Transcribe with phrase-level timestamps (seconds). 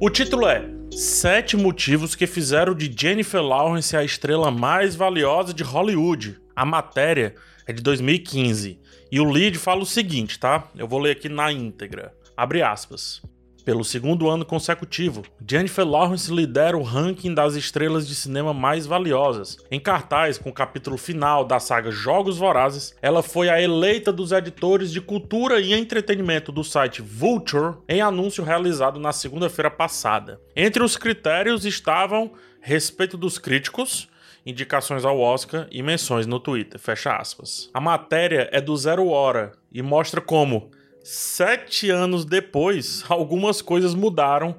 [0.00, 5.64] O título é Sete motivos que fizeram de Jennifer Lawrence a estrela mais valiosa de
[5.64, 6.40] Hollywood.
[6.54, 7.34] A matéria
[7.66, 8.78] é de 2015
[9.10, 10.68] e o lead fala o seguinte, tá?
[10.76, 12.14] Eu vou ler aqui na íntegra.
[12.36, 13.20] Abre aspas.
[13.68, 19.58] Pelo segundo ano consecutivo, Jennifer Lawrence lidera o ranking das estrelas de cinema mais valiosas.
[19.70, 24.32] Em cartaz, com o capítulo final da saga Jogos Vorazes, ela foi a eleita dos
[24.32, 30.40] editores de cultura e entretenimento do site Vulture em anúncio realizado na segunda-feira passada.
[30.56, 32.32] Entre os critérios estavam
[32.62, 34.08] respeito dos críticos,
[34.46, 36.80] indicações ao Oscar e menções no Twitter.
[36.80, 37.68] Fecha aspas.
[37.74, 40.70] A matéria é do Zero Hora e mostra como
[41.08, 44.56] sete anos depois, algumas coisas mudaram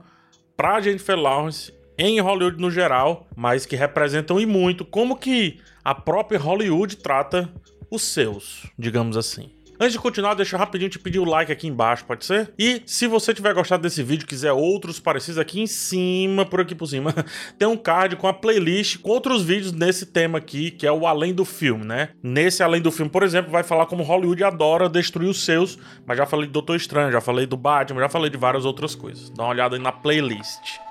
[0.58, 5.94] para Jennifer Lawrence em Hollywood no geral, mas que representam e muito como que a
[5.94, 7.54] própria Hollywood trata
[7.92, 9.52] os seus, digamos assim.
[9.82, 12.54] Antes de continuar, deixa eu rapidinho te pedir o like aqui embaixo, pode ser?
[12.60, 16.76] E se você tiver gostado desse vídeo, quiser outros parecidos aqui em cima, por aqui
[16.76, 17.16] por cima,
[17.58, 21.08] tem um card com a playlist com outros vídeos nesse tema aqui, que é o
[21.08, 22.10] Além do Filme, né?
[22.22, 26.18] Nesse Além do Filme, por exemplo, vai falar como Hollywood adora destruir os seus, mas
[26.18, 29.30] já falei do Doutor Estranho, já falei do Batman, já falei de várias outras coisas.
[29.30, 30.89] Dá uma olhada aí na playlist.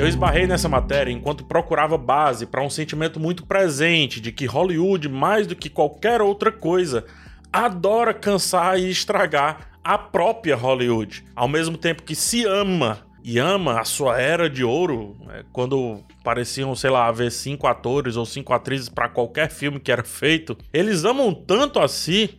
[0.00, 5.10] Eu esbarrei nessa matéria enquanto procurava base para um sentimento muito presente de que Hollywood,
[5.10, 7.04] mais do que qualquer outra coisa,
[7.52, 13.78] adora cansar e estragar a própria Hollywood, ao mesmo tempo que se ama e ama
[13.78, 18.54] a sua era de ouro, né, quando pareciam, sei lá, haver cinco atores ou cinco
[18.54, 22.30] atrizes para qualquer filme que era feito, eles amam tanto assim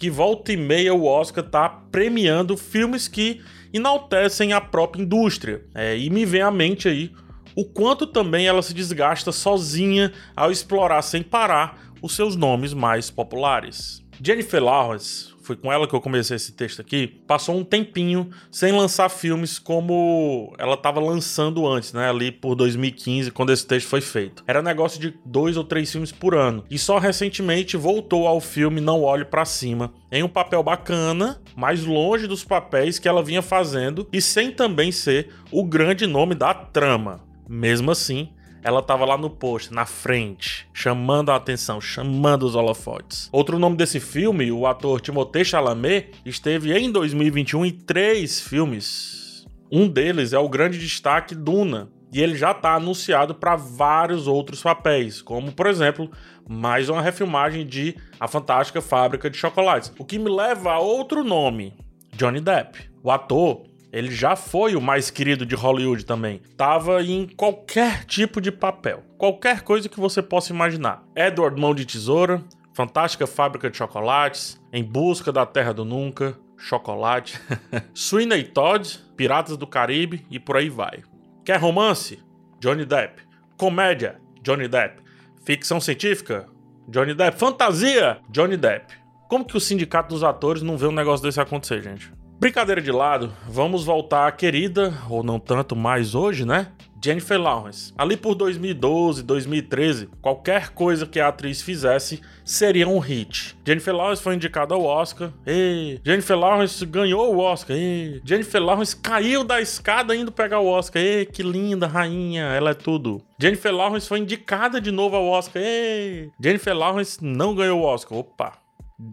[0.00, 5.62] que volta e meia o Oscar tá premiando filmes que enaltecem a própria indústria.
[5.74, 7.12] É, e me vem à mente aí
[7.54, 13.10] o quanto também ela se desgasta sozinha ao explorar sem parar os seus nomes mais
[13.10, 14.02] populares.
[14.22, 18.70] Jennifer Lawrence, foi com ela que eu comecei esse texto aqui, passou um tempinho sem
[18.70, 22.08] lançar filmes como ela estava lançando antes, né?
[22.08, 24.44] Ali por 2015, quando esse texto foi feito.
[24.46, 26.62] Era negócio de dois ou três filmes por ano.
[26.70, 31.84] E só recentemente voltou ao filme Não Olhe para Cima, em um papel bacana, mais
[31.84, 36.54] longe dos papéis que ela vinha fazendo e sem também ser o grande nome da
[36.54, 37.24] trama.
[37.48, 38.28] Mesmo assim,
[38.62, 43.28] ela estava lá no posto, na frente, chamando a atenção, chamando os holofotes.
[43.32, 49.46] Outro nome desse filme, o ator Timothée Chalamet, esteve em 2021 em três filmes.
[49.70, 54.62] Um deles é o grande destaque Duna, e ele já está anunciado para vários outros
[54.62, 56.10] papéis, como por exemplo,
[56.48, 61.22] mais uma refilmagem de A Fantástica Fábrica de Chocolates, o que me leva a outro
[61.22, 61.72] nome,
[62.16, 62.90] Johnny Depp.
[63.02, 66.40] O ator ele já foi o mais querido de Hollywood também.
[66.56, 69.02] Tava em qualquer tipo de papel.
[69.18, 71.02] Qualquer coisa que você possa imaginar.
[71.14, 72.42] Edward Mão de Tesoura,
[72.72, 77.40] Fantástica Fábrica de Chocolates, Em Busca da Terra do Nunca, Chocolate,
[77.94, 81.02] Sweeney Todd, Piratas do Caribe e por aí vai.
[81.44, 82.22] Quer romance?
[82.60, 83.22] Johnny Depp.
[83.56, 84.20] Comédia?
[84.42, 85.02] Johnny Depp.
[85.44, 86.46] Ficção científica?
[86.86, 87.38] Johnny Depp.
[87.38, 88.18] Fantasia?
[88.28, 88.94] Johnny Depp.
[89.28, 92.12] Como que o sindicato dos atores não vê um negócio desse acontecer, gente?
[92.40, 96.68] Brincadeira de lado, vamos voltar à querida, ou não tanto mais hoje, né?
[97.02, 97.92] Jennifer Lawrence.
[97.98, 103.56] Ali por 2012, 2013, qualquer coisa que a atriz fizesse seria um hit.
[103.64, 105.30] Jennifer Lawrence foi indicada ao Oscar.
[105.46, 107.76] E Jennifer Lawrence ganhou o Oscar.
[107.76, 111.02] E Jennifer Lawrence caiu da escada indo pegar o Oscar.
[111.02, 113.22] E que linda rainha, ela é tudo.
[113.38, 115.62] Jennifer Lawrence foi indicada de novo ao Oscar.
[115.62, 118.18] E Jennifer Lawrence não ganhou o Oscar.
[118.18, 118.52] Opa,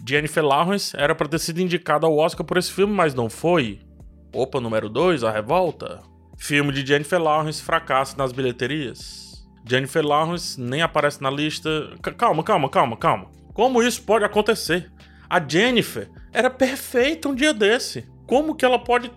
[0.07, 3.79] Jennifer Lawrence era para ter sido indicada ao Oscar por esse filme, mas não foi.
[4.33, 6.01] Opa, número 2, A Revolta.
[6.37, 9.47] Filme de Jennifer Lawrence fracassa nas bilheterias.
[9.67, 11.69] Jennifer Lawrence nem aparece na lista.
[12.17, 13.31] Calma, calma, calma, calma.
[13.53, 14.91] Como isso pode acontecer?
[15.29, 18.07] A Jennifer era perfeita um dia desse.
[18.25, 19.11] Como que ela pode.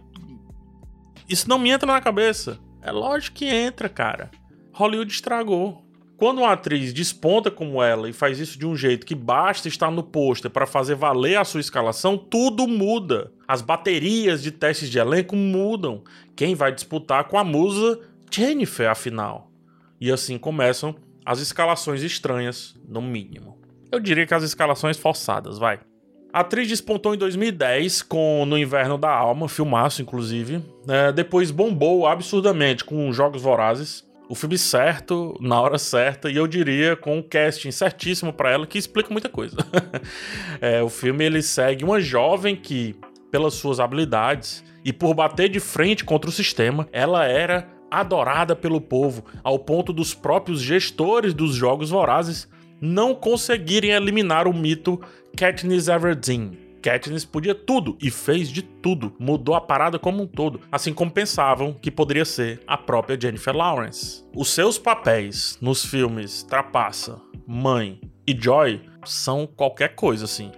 [1.28, 2.58] Isso não me entra na cabeça.
[2.82, 4.30] É lógico que entra, cara.
[4.72, 5.84] Hollywood estragou.
[6.20, 9.90] Quando uma atriz desponta como ela e faz isso de um jeito que basta estar
[9.90, 13.32] no pôster para fazer valer a sua escalação, tudo muda.
[13.48, 16.02] As baterias de testes de elenco mudam.
[16.36, 17.98] Quem vai disputar com a musa
[18.30, 19.50] Jennifer, afinal?
[19.98, 20.94] E assim começam
[21.24, 23.56] as escalações estranhas, no mínimo.
[23.90, 25.80] Eu diria que as escalações forçadas, vai.
[26.34, 30.62] A atriz despontou em 2010 com No Inverno da Alma, filmaço inclusive.
[30.86, 36.46] É, depois bombou absurdamente com Jogos Vorazes o filme certo, na hora certa, e eu
[36.46, 39.56] diria com um casting certíssimo para ela, que explica muita coisa.
[40.62, 42.94] é, o filme ele segue uma jovem que,
[43.28, 48.80] pelas suas habilidades e por bater de frente contra o sistema, ela era adorada pelo
[48.80, 52.46] povo, ao ponto dos próprios gestores dos Jogos Vorazes
[52.80, 55.00] não conseguirem eliminar o mito
[55.36, 56.69] Katniss Everdeen.
[56.82, 61.10] Katniss podia tudo e fez de tudo, mudou a parada como um todo, assim como
[61.10, 64.24] pensavam que poderia ser a própria Jennifer Lawrence.
[64.34, 70.50] Os seus papéis nos filmes Trapaça, Mãe e Joy são qualquer coisa assim.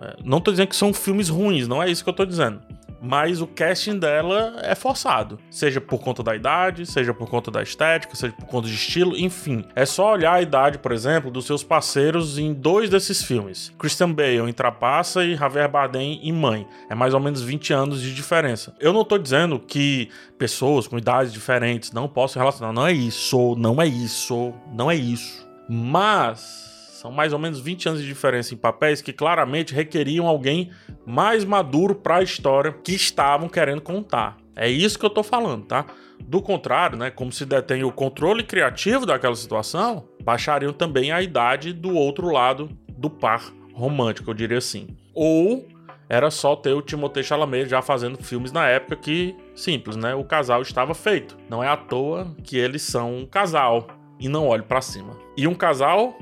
[0.00, 2.60] É, não tô dizendo que são filmes ruins, não é isso que eu tô dizendo
[3.00, 5.38] mas o casting dela é forçado.
[5.50, 9.16] Seja por conta da idade, seja por conta da estética, seja por conta de estilo,
[9.16, 9.64] enfim.
[9.74, 13.72] É só olhar a idade, por exemplo, dos seus parceiros em dois desses filmes.
[13.78, 16.66] Christian Bale em Trapaça e Javier Bardem em Mãe.
[16.88, 18.74] É mais ou menos 20 anos de diferença.
[18.80, 22.72] Eu não tô dizendo que pessoas com idades diferentes não possam relacionar.
[22.72, 25.46] Não é isso, não é isso, não é isso.
[25.68, 30.70] Mas são mais ou menos 20 anos de diferença em papéis que claramente requeriam alguém
[31.04, 34.36] mais maduro para a história que estavam querendo contar.
[34.54, 35.84] É isso que eu tô falando, tá?
[36.18, 41.72] Do contrário, né, como se detém o controle criativo daquela situação, baixariam também a idade
[41.72, 44.88] do outro lado do par romântico, eu diria assim.
[45.14, 45.68] Ou
[46.08, 50.24] era só ter o Timothée Chalamet já fazendo filmes na época que, simples, né, o
[50.24, 51.36] casal estava feito.
[51.50, 53.88] Não é à toa que eles são um casal
[54.18, 55.16] e não olhe para cima.
[55.36, 56.16] E um casal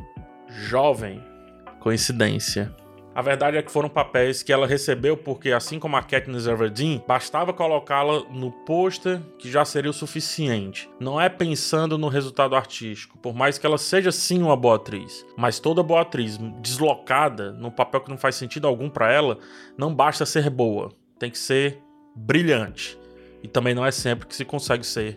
[0.48, 1.22] jovem.
[1.80, 2.74] Coincidência.
[3.14, 7.00] A verdade é que foram papéis que ela recebeu porque, assim como a Katniss Everdeen,
[7.06, 10.90] bastava colocá-la no pôster que já seria o suficiente.
[10.98, 15.24] Não é pensando no resultado artístico, por mais que ela seja sim uma boa atriz.
[15.36, 19.38] Mas toda boa atriz deslocada, num papel que não faz sentido algum para ela,
[19.78, 20.90] não basta ser boa.
[21.16, 21.78] Tem que ser
[22.16, 22.98] brilhante.
[23.44, 25.16] E também não é sempre que se consegue ser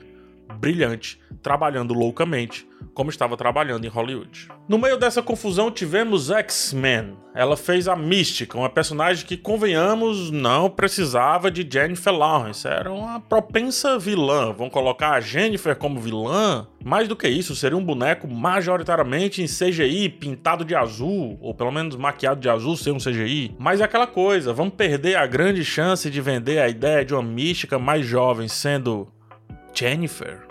[0.56, 4.48] brilhante, trabalhando loucamente, como estava trabalhando em Hollywood.
[4.68, 7.16] No meio dessa confusão tivemos X-Men.
[7.34, 12.68] Ela fez a Mística, uma personagem que, convenhamos, não precisava de Jennifer Lawrence.
[12.68, 14.52] Era uma propensa vilã.
[14.52, 16.68] Vão colocar a Jennifer como vilã?
[16.84, 21.72] Mais do que isso, seria um boneco majoritariamente em CGI, pintado de azul, ou pelo
[21.72, 23.56] menos maquiado de azul, ser um CGI.
[23.60, 27.22] Mas é aquela coisa, vamos perder a grande chance de vender a ideia de uma
[27.22, 29.08] mística mais jovem sendo
[29.78, 30.48] Jennifer?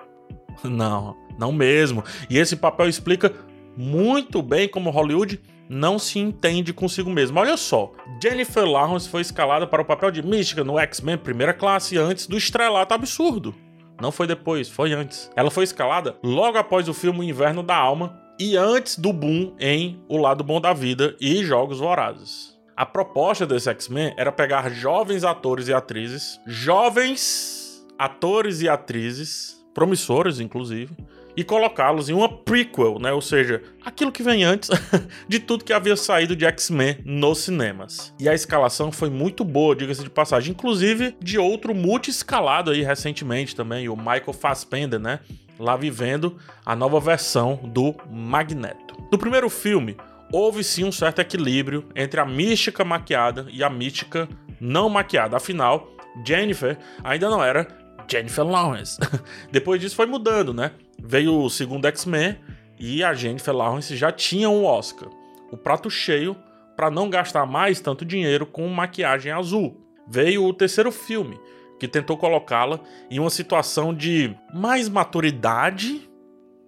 [0.63, 2.05] Não, não mesmo.
[2.31, 3.33] E esse papel explica
[3.77, 7.39] muito bem como Hollywood não se entende consigo mesmo.
[7.41, 7.93] Olha só,
[8.23, 12.37] Jennifer Lawrence foi escalada para o papel de Mística no X-Men primeira classe antes do
[12.37, 13.55] estrelato absurdo.
[14.01, 15.31] Não foi depois, foi antes.
[15.35, 20.01] Ela foi escalada logo após o filme Inverno da Alma e antes do boom em
[20.09, 22.55] O Lado Bom da Vida e Jogos Vorazes.
[22.77, 27.66] A proposta desse X-Men era pegar jovens atores e atrizes, jovens
[27.99, 30.95] atores e atrizes, promissores inclusive,
[31.37, 33.13] e colocá-los em uma prequel, né?
[33.13, 34.71] Ou seja, aquilo que vem antes
[35.29, 38.15] de tudo que havia saído de X-Men nos cinemas.
[38.19, 43.55] E a escalação foi muito boa, diga-se de passagem, inclusive de outro multi-escalado aí recentemente
[43.55, 45.21] também, o Michael Fassbender, né?
[45.59, 48.97] Lá vivendo a nova versão do Magneto.
[49.13, 49.97] No primeiro filme,
[50.33, 54.29] houve sim um certo equilíbrio entre a mística maquiada e a mística
[54.61, 55.37] não maquiada.
[55.37, 55.89] Afinal,
[56.25, 58.99] Jennifer ainda não era Jennifer Lawrence.
[59.51, 60.73] Depois disso foi mudando, né?
[61.03, 62.37] Veio o segundo X-Men
[62.79, 65.09] e a Jennifer Lawrence já tinha um Oscar.
[65.51, 66.37] O prato cheio
[66.77, 69.81] para não gastar mais tanto dinheiro com maquiagem azul.
[70.07, 71.41] Veio o terceiro filme,
[71.81, 72.81] que tentou colocá-la
[73.11, 76.09] em uma situação de mais maturidade,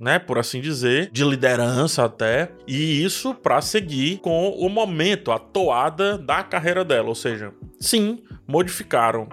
[0.01, 5.39] né, por assim dizer, de liderança até, e isso para seguir com o momento, a
[5.39, 9.29] toada da carreira dela, ou seja, sim, modificaram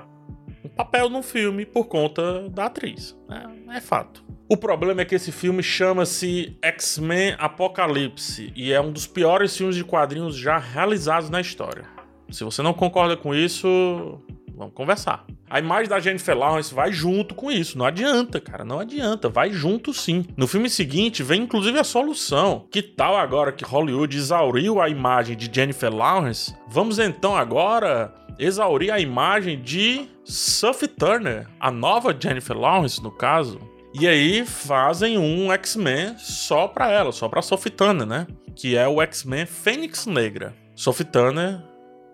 [0.75, 4.23] papel no filme por conta da atriz, é, é fato.
[4.47, 9.75] O problema é que esse filme chama-se X-Men Apocalipse e é um dos piores filmes
[9.75, 11.85] de quadrinhos já realizados na história.
[12.29, 14.19] Se você não concorda com isso,
[14.55, 15.25] vamos conversar.
[15.49, 17.77] A imagem da Jennifer Lawrence vai junto com isso.
[17.77, 18.65] Não adianta, cara.
[18.65, 19.29] Não adianta.
[19.29, 20.25] Vai junto sim.
[20.35, 22.67] No filme seguinte, vem inclusive a solução.
[22.71, 26.55] Que tal agora que Hollywood exauriu a imagem de Jennifer Lawrence?
[26.67, 33.59] Vamos então agora exaurir a imagem de Sophie Turner, a nova Jennifer Lawrence, no caso.
[33.94, 38.27] E aí fazem um X-Men só pra ela, só pra Sophie Turner, né?
[38.56, 40.54] Que é o X-Men Fênix Negra.
[40.75, 41.61] Sophie Turner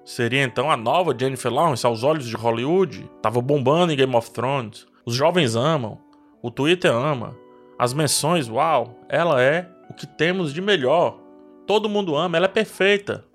[0.06, 3.10] seria então a nova Jennifer Lawrence aos olhos de Hollywood.
[3.22, 4.86] Tava bombando em Game of Thrones.
[5.06, 5.98] Os jovens amam.
[6.42, 7.36] O Twitter ama.
[7.80, 11.18] As menções, uau, ela é o que temos de melhor.
[11.66, 13.26] Todo mundo ama, ela é perfeita.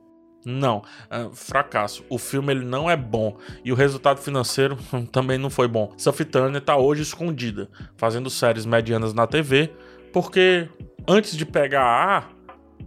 [0.48, 0.78] Não,
[1.10, 2.04] uh, fracasso.
[2.08, 4.78] O filme ele não é bom e o resultado financeiro
[5.10, 5.92] também não foi bom.
[5.96, 9.72] Sophie Turner está hoje escondida, fazendo séries medianas na TV,
[10.12, 10.68] porque
[11.08, 12.24] antes de pegar a A,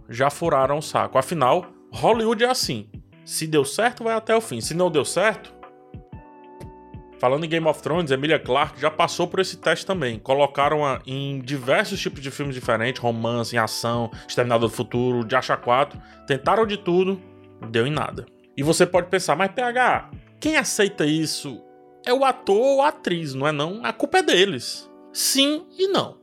[0.08, 1.18] já furaram o saco.
[1.18, 2.88] Afinal, Hollywood é assim.
[3.26, 4.62] Se deu certo, vai até o fim.
[4.62, 5.52] Se não deu certo,
[7.20, 10.18] Falando em Game of Thrones, Emilia Clarke já passou por esse teste também.
[10.18, 15.54] Colocaram-a em diversos tipos de filmes diferentes, romance, em ação, Exterminador do Futuro, de Acha
[15.54, 16.00] 4.
[16.26, 17.20] Tentaram de tudo,
[17.68, 18.26] deu em nada.
[18.56, 21.62] E você pode pensar, mas PH, quem aceita isso
[22.04, 23.84] é o ator ou a atriz, não é não?
[23.84, 24.90] A culpa é deles.
[25.12, 26.18] Sim e não.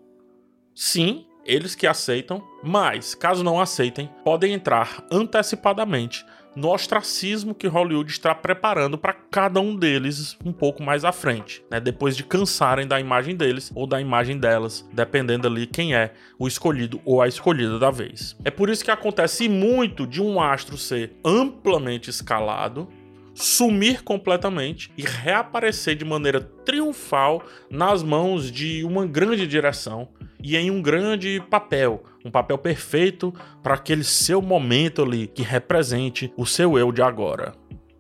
[0.73, 6.25] Sim, eles que aceitam, mas caso não aceitem, podem entrar antecipadamente
[6.57, 11.63] no ostracismo que Hollywood está preparando para cada um deles um pouco mais à frente,
[11.69, 11.79] né?
[11.79, 16.47] Depois de cansarem da imagem deles ou da imagem delas, dependendo ali quem é o
[16.47, 18.35] escolhido ou a escolhida da vez.
[18.43, 22.87] É por isso que acontece muito de um astro ser amplamente escalado
[23.35, 30.09] sumir completamente e reaparecer de maneira triunfal nas mãos de uma grande direção
[30.41, 36.31] e em um grande papel, um papel perfeito para aquele seu momento ali que represente
[36.35, 37.53] o seu eu de agora.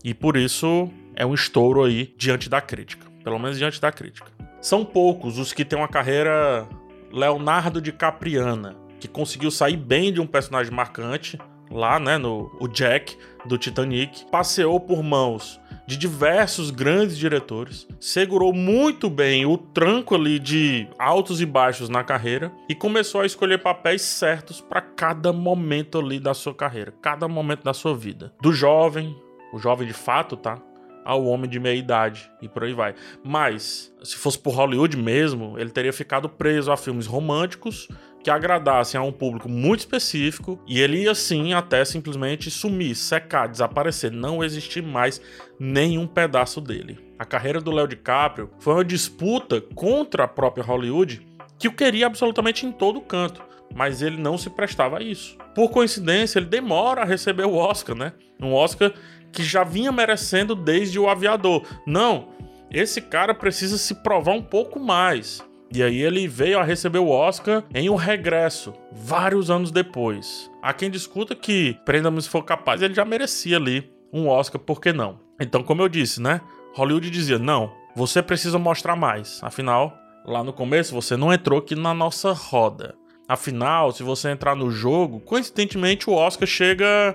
[0.03, 4.27] E por isso é um estouro aí diante da crítica, pelo menos diante da crítica.
[4.61, 6.67] São poucos os que têm uma carreira
[7.11, 11.39] Leonardo DiCapriana, que conseguiu sair bem de um personagem marcante,
[11.71, 18.53] lá, né, no o Jack do Titanic, passeou por mãos de diversos grandes diretores, segurou
[18.53, 23.59] muito bem o tranco ali de altos e baixos na carreira e começou a escolher
[23.59, 28.33] papéis certos para cada momento ali da sua carreira, cada momento da sua vida.
[28.41, 29.15] Do jovem,
[29.53, 30.61] o jovem de fato, tá?
[31.05, 32.93] Ao homem de meia idade e por aí vai.
[33.23, 37.87] Mas, se fosse por Hollywood mesmo, ele teria ficado preso a filmes românticos
[38.27, 43.47] que agradassem a um público muito específico e ele ia sim até simplesmente sumir, secar,
[43.47, 45.21] desaparecer, não existir mais
[45.57, 46.99] nenhum pedaço dele.
[47.17, 51.25] A carreira do Léo DiCaprio foi uma disputa contra a própria Hollywood
[51.57, 53.41] que o queria absolutamente em todo canto,
[53.73, 55.37] mas ele não se prestava a isso.
[55.55, 58.11] Por coincidência, ele demora a receber o Oscar, né?
[58.41, 58.91] Um Oscar
[59.31, 61.65] que já vinha merecendo desde o Aviador.
[61.85, 62.33] Não,
[62.69, 65.46] esse cara precisa se provar um pouco mais.
[65.73, 70.49] E aí ele veio a receber o Oscar em O Regresso, vários anos depois.
[70.61, 74.79] Há quem discuta que Prenda-me se for capaz, ele já merecia ali um Oscar, por
[74.79, 75.19] que não?
[75.39, 76.41] Então, como eu disse, né?
[76.73, 79.39] Hollywood dizia: "Não, você precisa mostrar mais".
[79.43, 82.95] Afinal, lá no começo você não entrou aqui na nossa roda.
[83.27, 87.13] Afinal, se você entrar no jogo, coincidentemente o Oscar chega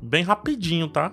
[0.00, 1.12] bem rapidinho, tá?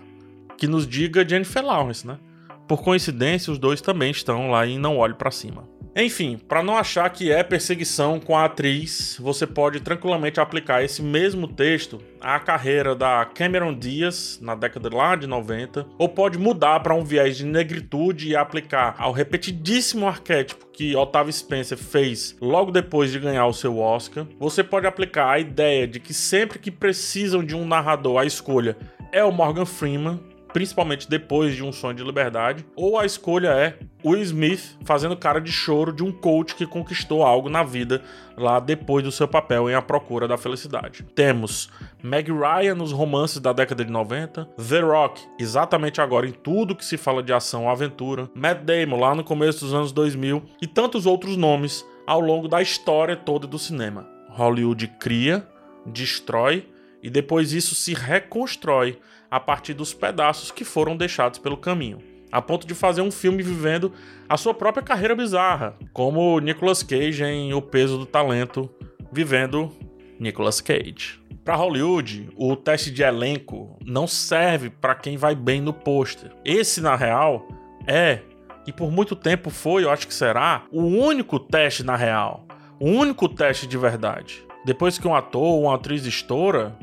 [0.55, 2.19] Que nos diga Jennifer Lawrence, né?
[2.67, 5.67] Por coincidência, os dois também estão lá em Não Olhe para Cima.
[6.00, 11.01] Enfim, para não achar que é perseguição com a atriz, você pode tranquilamente aplicar esse
[11.01, 16.82] mesmo texto à carreira da Cameron Diaz na década lá de 90, ou pode mudar
[16.82, 22.70] para um viés de negritude e aplicar ao repetidíssimo arquétipo que Otávio Spencer fez logo
[22.70, 24.27] depois de ganhar o seu Oscar.
[24.39, 28.77] Você pode aplicar a ideia de que sempre que precisam de um narrador, a escolha
[29.12, 30.20] é o Morgan Freeman
[30.58, 35.40] principalmente depois de Um Sonho de Liberdade, ou a escolha é Will Smith fazendo cara
[35.40, 38.02] de choro de um coach que conquistou algo na vida
[38.36, 41.06] lá depois do seu papel em A Procura da Felicidade.
[41.14, 41.70] Temos
[42.02, 46.84] Meg Ryan nos romances da década de 90, The Rock exatamente agora em tudo que
[46.84, 50.66] se fala de ação ou aventura, Matt Damon lá no começo dos anos 2000 e
[50.66, 54.08] tantos outros nomes ao longo da história toda do cinema.
[54.32, 55.48] Hollywood cria,
[55.86, 56.68] destrói
[57.01, 59.00] e depois isso se reconstrói
[59.30, 62.00] a partir dos pedaços que foram deixados pelo caminho,
[62.32, 63.92] a ponto de fazer um filme vivendo
[64.27, 68.70] a sua própria carreira bizarra, como Nicolas Cage em O Peso do Talento,
[69.12, 69.72] vivendo
[70.20, 71.20] Nicolas Cage.
[71.44, 76.32] Para Hollywood, o teste de elenco não serve para quem vai bem no pôster.
[76.44, 77.48] Esse, na real,
[77.88, 78.20] é
[78.68, 82.46] e por muito tempo foi, eu acho que será, o único teste na real,
[82.77, 84.46] o único teste de verdade.
[84.66, 86.77] Depois que um ator ou uma atriz estoura,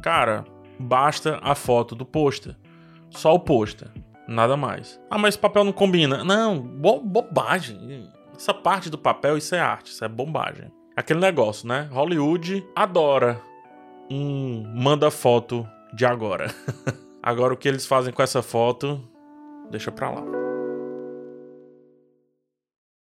[0.00, 0.44] cara,
[0.78, 2.56] basta a foto do pôster.
[3.10, 3.88] Só o pôster,
[4.26, 5.00] nada mais.
[5.10, 6.24] Ah, mas papel não combina.
[6.24, 8.08] Não, bo bobagem.
[8.34, 10.72] Essa parte do papel, isso é arte, isso é bombagem.
[10.96, 11.88] Aquele negócio, né?
[11.92, 13.40] Hollywood adora
[14.10, 16.52] um manda foto de agora.
[17.22, 19.00] agora o que eles fazem com essa foto,
[19.70, 20.41] deixa pra lá.